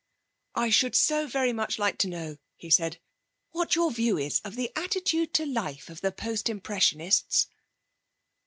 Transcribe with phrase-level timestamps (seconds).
[0.55, 2.97] 'I should so very much like to know,' he said,
[3.51, 7.45] 'what your view is of the attitude to life of the Post Impressionists.'